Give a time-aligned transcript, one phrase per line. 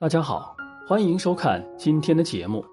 [0.00, 2.64] 大家好，欢迎收看今天的节目。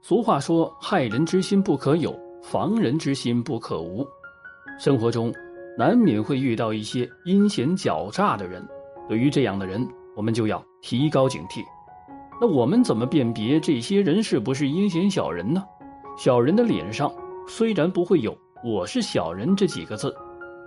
[0.00, 4.02] 俗话说：“害人之心不可有，防人之心不可无。”
[4.80, 5.30] 生活中
[5.76, 8.66] 难免会遇到一些阴险狡诈的人，
[9.06, 11.62] 对于这样的人，我们就要提高警惕。
[12.40, 15.62] 那我们怎么辨别这些人是不是阴险小人呢？
[16.16, 17.12] 小人的脸上
[17.46, 18.34] 虽然不会有
[18.64, 20.10] “我是小人”这几个字，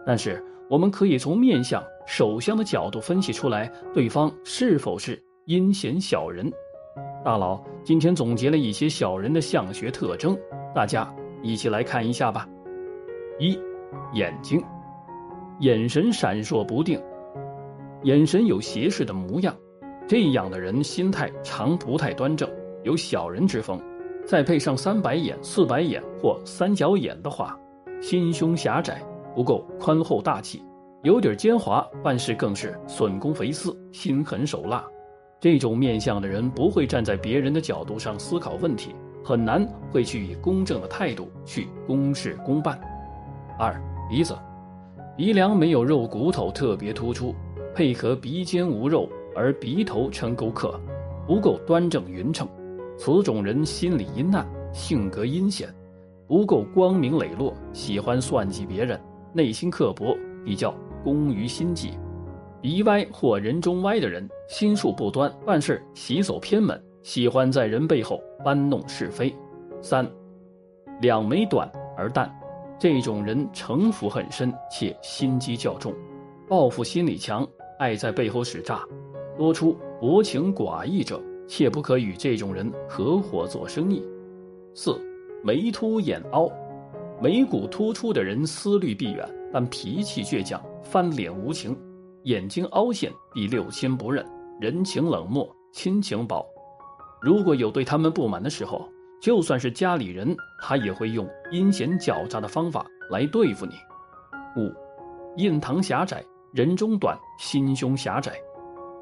[0.05, 5.19] 但是我们可以从面相、手相的角度分析出来，对方是否是。
[5.45, 6.51] 阴险小人，
[7.23, 10.35] 大佬今天总结了一些小人的相学特征，
[10.73, 11.13] 大家
[11.43, 12.49] 一起来看一下吧。
[13.37, 13.55] 一，
[14.13, 14.59] 眼睛，
[15.59, 16.99] 眼神闪烁不定，
[18.01, 19.55] 眼神有斜视的模样，
[20.07, 22.49] 这样的人心态常不太端正，
[22.83, 23.79] 有小人之风。
[24.25, 27.55] 再配上三白眼、四白眼或三角眼的话，
[28.01, 28.99] 心胸狭窄，
[29.35, 30.63] 不够宽厚大气，
[31.03, 34.83] 有点奸猾，办事更是损公肥私、心狠手辣。
[35.45, 42.81] 这种面相的人不会站在别人的角度上思考问题，很难会去以公正的态度去公事公办。
[43.59, 43.79] 二
[44.09, 44.35] 鼻子，
[45.15, 47.31] 鼻梁没有肉骨头特别突出，
[47.75, 50.81] 配合鼻尖无肉而鼻头呈沟壑，
[51.27, 52.47] 不够端正匀称。
[52.97, 54.43] 此种人心理阴暗，
[54.73, 55.69] 性格阴险，
[56.25, 58.99] 不够光明磊落，喜欢算计别人，
[59.31, 61.91] 内心刻薄，比较工于心计。
[62.65, 69.31] 鼻歪或人中歪的人，心术不端，办事喜走偏门，喜欢在人背后搬弄是非。
[69.83, 70.03] 三，
[70.99, 72.27] 两眉短而淡，
[72.79, 75.93] 这种人城府很深且心机较重，
[76.49, 78.81] 报复心理强，爱在背后使诈，
[79.37, 84.03] 多出薄情寡义者，切不可与这种人合伙做生意。
[84.73, 84.99] 四，
[85.43, 86.51] 眉凸眼凹，
[87.21, 89.23] 眉骨突出的人思虑必远，
[89.53, 91.77] 但脾气倔强，翻脸无情。
[92.25, 94.25] 眼睛凹陷，必六亲不认，
[94.59, 96.43] 人情冷漠，亲情薄。
[97.21, 98.89] 如果有对他们不满的时候，
[99.21, 103.73] 就算是家里人，他也会用阴险狡诈的方法来对付你。
[104.57, 104.73] 五，
[105.37, 108.33] 印堂狭窄，人中短，心胸狭窄。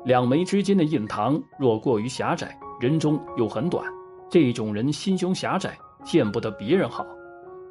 [0.03, 3.85] 两眉之间的印堂若过于狭窄，人中又很短，
[4.29, 7.07] 这种人心胸狭窄，见不得别人好。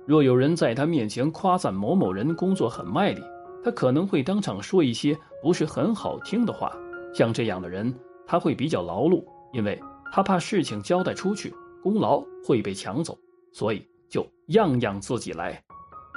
[0.06, 3.22] 若有人在他面前夸赞某某人工作很卖力。
[3.64, 6.72] 他可能会当场说一些不是很好听的话，
[7.14, 7.94] 像这样的人，
[8.26, 9.80] 他会比较劳碌，因为
[10.12, 13.16] 他怕事情交代出去，功劳会被抢走，
[13.52, 15.62] 所以就样样自己来。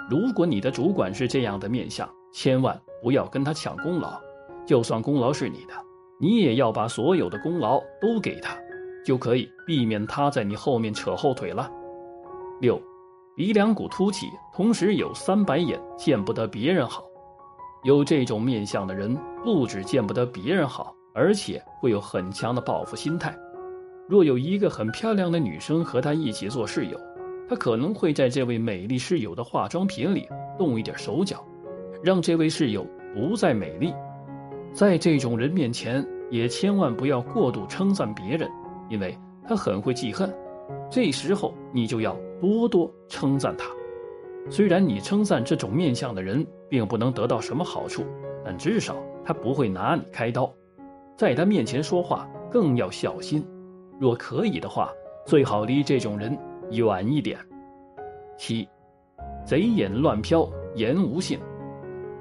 [0.09, 4.19] 如果你的主管是这样的面相，千万不要跟他抢功劳，
[4.65, 5.73] 就算功劳是你的，
[6.19, 8.57] 你也要把所有的功劳都给他，
[9.05, 11.69] 就可以避免他在你后面扯后腿了。
[12.61, 12.81] 六，
[13.35, 17.03] 鼻梁骨凸起，同时有三白眼，见不得别人好。
[17.85, 23.37] 有这种面相的人，不止见不得别人好，而且会有很强的报复心态。
[24.09, 26.99] 若有一个很漂亮的女生和他一起做室友，
[27.47, 31.45] 他可能会在这位美丽室友的化妆品里动一点手脚，
[32.03, 33.93] 让这位室友不再美丽。
[34.73, 38.49] 在这种人面前，也千万不要过度称赞别人，
[38.89, 39.15] 因为
[39.47, 40.33] 他很会记恨。
[40.89, 43.67] 这时候你就要多多称赞他。
[44.49, 48.03] 虽然你称赞这种面相的人并不能得到什么好处，
[48.43, 50.53] 但至少他不会拿你开刀。
[51.15, 53.47] 在他面前说话更要小心，
[53.97, 54.91] 若可以的话，
[55.25, 56.37] 最好离这种人
[56.71, 57.39] 远一点。
[58.37, 58.67] 七，
[59.45, 61.39] 贼眼乱飘，言无信，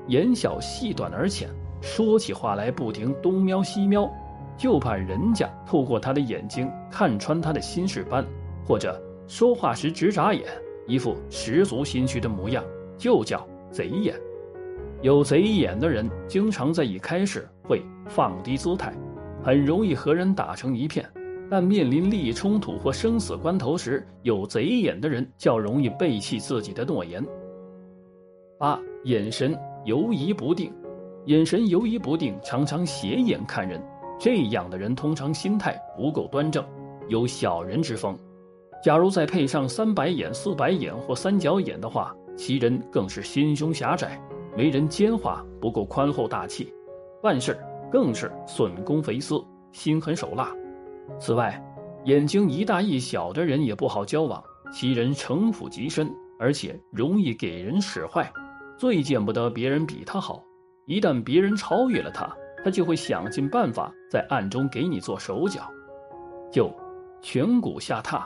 [0.06, 1.48] 眼小细短而浅，
[1.82, 4.09] 说起话来不停东瞄西瞄，
[4.56, 8.25] 就怕人家透过他的眼睛看穿他的心事般，
[8.64, 10.44] 或者说话时直眨眼。
[10.87, 12.62] 一副十足心虚的模样，
[12.97, 14.14] 就叫贼眼。
[15.03, 18.93] 有贼眼的人，经常在一开始会放低姿态，
[19.43, 21.09] 很容易和人打成一片。
[21.50, 27.22] 但面临利益冲突或生死关头时，有贼眼的人较容易背弃自己的诺言。
[28.58, 30.73] 八眼神游移不定，
[31.26, 33.81] 眼神游移不定，常常斜眼看人，
[34.19, 36.64] 这样的人通常心态不够端正，
[37.08, 38.19] 有小人之风。
[38.82, 44.19] 假如再配上三白眼、四白眼或三角眼的话，其人更是心胸狭窄，
[44.56, 46.72] 为人奸猾，不够宽厚大气，
[47.22, 47.58] 办事
[47.90, 49.42] 更是损公肥私，
[49.72, 50.52] 心狠手辣。
[51.18, 51.62] 此外，
[52.04, 54.42] 眼睛一大一小的人也不好交往，
[54.72, 56.08] 其人城府极深，
[56.38, 58.32] 而且容易给人使坏，
[58.76, 60.42] 最见不得别人比他好。
[60.86, 62.30] 一旦别人超越了他，
[62.62, 65.62] 他就会想尽办法在暗中给你做手脚。
[66.50, 66.70] 九，
[67.22, 68.22] 颧骨下榻。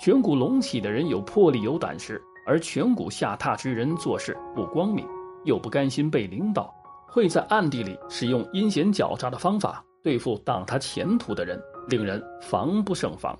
[0.00, 5.04] 颧骨隆起的人有魄力、有胆识，而颧骨下榻之人做事不光明，
[5.44, 6.72] 又不甘心被领导，
[7.06, 13.38] 会在暗地里使用阴险狡诈的方法对付挡他前途的人，令人防不胜防。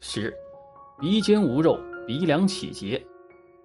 [0.00, 0.32] 十，
[0.98, 3.04] 鼻尖无肉，鼻梁起结，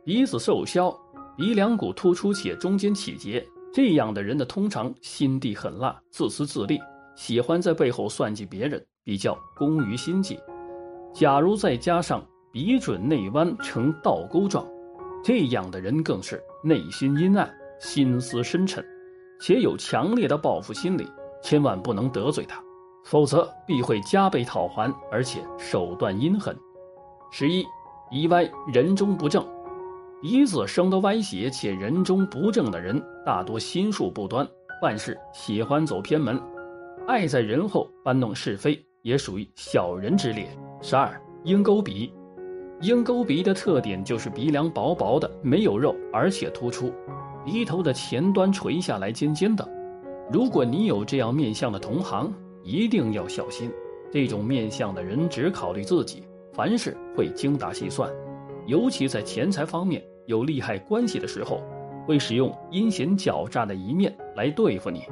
[0.03, 0.91] 鼻子瘦削，
[1.37, 6.79] 鼻梁骨突出且中间起结，这样的人呢，通常心地狠辣，自私自利，
[7.15, 10.39] 喜欢在背后算计别人，比较工于心计。
[11.13, 14.65] 假如再加上鼻准内弯成倒钩状，
[15.23, 17.51] 这样的人更是内心阴暗，
[17.83, 18.83] 心思深沉，
[19.41, 21.05] 且有强烈的报复心理，
[21.41, 22.63] 千万不能得罪他。
[23.03, 26.57] 否则必会加倍讨还，而且手段阴狠。
[27.29, 27.61] 十一，
[28.09, 29.45] 鼻歪人中不正，
[30.21, 34.47] 鼻子生得歪斜且人中不正的人，大多心术不端，
[34.81, 36.41] 办事喜欢走偏门，
[37.05, 40.47] 爱在人后搬弄是非，也属于小人之列。
[40.81, 42.13] 十二，鹰钩鼻，
[42.79, 46.93] 鹰钩鼻的特点就是鼻梁薄薄的，没有肉，而且突出，
[47.45, 49.67] 鼻头的前端垂下来尖尖的。
[50.31, 53.71] 如果你有这样面相的同行，一定要小心，
[54.11, 56.23] 这种面相的人只考虑自己，
[56.53, 58.09] 凡事会精打细算，
[58.65, 61.61] 尤其在钱财方面有利害关系的时候，
[62.07, 65.03] 会使用阴险狡诈的一面来对付你。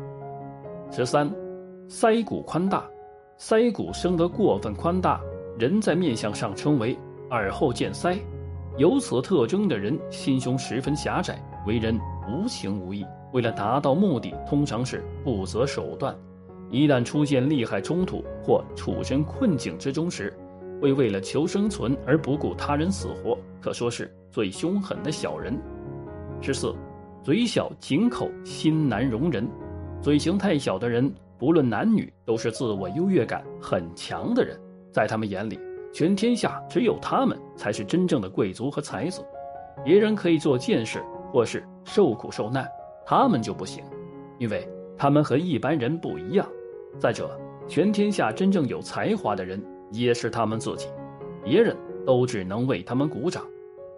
[0.90, 1.30] 十三，
[1.90, 2.90] 腮骨宽大，
[3.38, 5.20] 腮骨生得过分宽大，
[5.60, 6.98] 人在面相上称为
[7.32, 8.18] 耳后见腮，
[8.78, 11.38] 有此特征的人心胸十分狭窄，
[11.68, 16.16] 为人无情无义，为了达到目的，通常是不择手段。
[16.70, 20.34] 一旦出现利害冲突或处身困境之中时，
[20.82, 25.60] 会为了求生存而不顾他人死活，可说是最凶狠的小人。
[26.42, 26.74] 十四，
[27.22, 29.48] 嘴小紧口，心难容人。
[30.02, 34.60] 嘴型太小的人，不论男女，都是自我优越感很强的人，
[34.92, 35.60] 在他们眼里，
[35.94, 39.24] 全天下只有他们才是真正的贵族和才子，
[39.84, 42.68] 别人可以做见识或是受苦受难，
[43.06, 43.84] 他们就不行，
[44.38, 44.68] 因为
[44.98, 46.48] 他们和一般人不一样。
[47.00, 50.88] 再者，全天下真正有才华的人也是他们自己，
[51.44, 51.76] 别人
[52.06, 53.44] 都只能为他们鼓掌。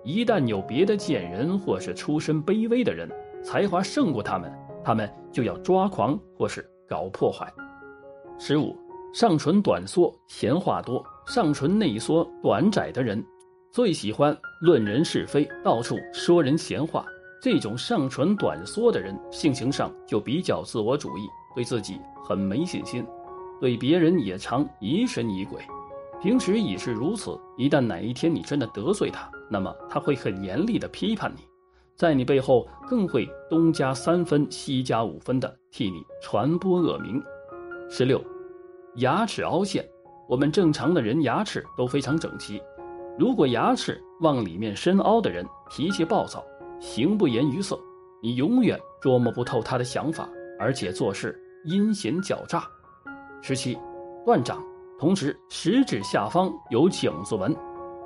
[0.03, 3.09] 一旦有别的贱人或是出身卑微的人
[3.41, 4.51] 才华胜过他们，
[4.83, 7.51] 他们就要抓狂或是搞破坏。
[8.37, 8.77] 十五，
[9.13, 11.03] 上唇短缩，闲话多。
[11.25, 13.23] 上唇内缩、短窄的人，
[13.71, 17.05] 最喜欢论人是非，到处说人闲话。
[17.43, 21.99] 这种上唇短缩的人，性情上就比较自我主义，对自己。
[22.23, 23.05] 很没信心，
[23.59, 25.61] 对别人也常疑神疑鬼，
[26.21, 27.37] 平时已是如此。
[27.57, 31.41] 一旦哪一天你真的得罪他，那么他会很严厉的批判你，
[31.97, 37.21] 在你背后更会东加三分西加五分的替你传播恶名。
[37.89, 38.23] 十六，
[38.95, 39.85] 牙齿凹陷。
[40.29, 42.61] 我们正常的人牙齿都非常整齐，
[43.19, 46.41] 如果牙齿往里面深凹的人，脾气暴躁，
[46.83, 47.79] 行不言于色，
[48.21, 51.33] 你永远捉摸不透他的想法，而且做事。
[51.63, 52.67] 阴险狡诈，
[53.41, 53.77] 十七，
[54.25, 54.61] 断掌，
[54.99, 57.55] 同时食指下方有井字纹，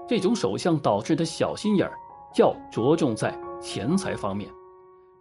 [0.07, 1.93] 这种手相导致的小心眼儿，
[2.31, 4.47] 较着重在钱财方面。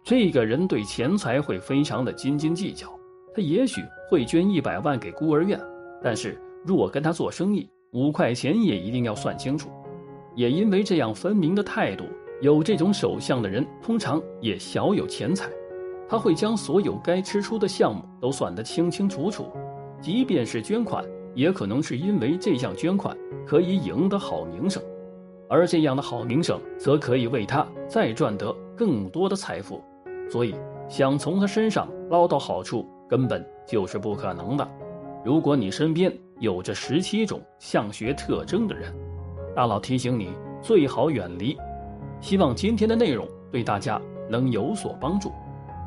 [0.03, 2.87] 这个人对钱财会非常的斤斤计较，
[3.33, 5.59] 他也许会捐一百万给孤儿院，
[6.03, 9.71] 但是若跟他做生意，五块钱也一定要算清楚。
[10.35, 12.05] 也因为这样分明的态度，
[12.41, 15.49] 有这种手相的人，通常也小有钱财。
[16.09, 19.51] 他会将所有该支出的项目都算得清清楚楚，
[19.99, 21.03] 即便是捐款，
[21.35, 24.81] 也可能是因为这项捐款可以赢得好名声，
[25.49, 29.83] 而这样的好名声则可以为他再赚得更多的财富，
[30.31, 30.55] 所以
[30.87, 34.65] 想从他身上捞到好处根本就是不可能的。
[35.25, 38.93] 如果你身边有着十七种相学特征的人，
[39.53, 41.57] 大佬提醒你最好远离。
[42.19, 45.31] 希望今天的内容对大家能有所帮助。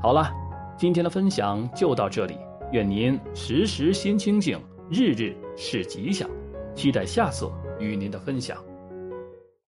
[0.02, 0.30] 好了，
[0.76, 2.38] 今天的分享就到这里。
[2.72, 4.58] 愿您时时心清静，
[4.88, 6.28] 日日是吉祥。
[6.75, 8.56] 期待下次与您的分享。